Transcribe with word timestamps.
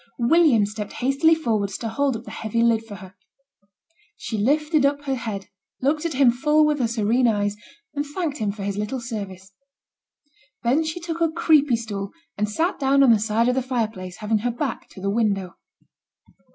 William 0.17 0.65
stepped 0.65 0.93
hastily 0.93 1.35
forwards 1.35 1.77
to 1.77 1.87
hold 1.87 2.17
up 2.17 2.23
the 2.23 2.31
heavy 2.31 2.63
lid 2.63 2.83
for 2.83 2.95
her. 2.95 3.13
She 4.17 4.35
lifted 4.35 4.83
up 4.83 5.03
her 5.03 5.13
head, 5.13 5.45
looked 5.79 6.05
at 6.07 6.15
him 6.15 6.31
full 6.31 6.65
with 6.65 6.79
her 6.79 6.87
serene 6.87 7.27
eyes, 7.27 7.55
and 7.93 8.03
thanked 8.03 8.39
him 8.39 8.51
for 8.51 8.63
his 8.63 8.77
little 8.79 8.99
service. 8.99 9.51
Then 10.63 10.83
she 10.83 10.99
took 10.99 11.21
a 11.21 11.29
creepie 11.29 11.75
stool 11.77 12.13
and 12.35 12.49
sate 12.49 12.79
down 12.79 13.03
on 13.03 13.11
the 13.11 13.19
side 13.19 13.47
of 13.47 13.53
the 13.53 13.61
fire 13.61 13.89
place, 13.89 14.17
having 14.17 14.39
her 14.39 14.49
back 14.49 14.89
to 14.89 15.01
the 15.01 15.11
window. 15.11 15.53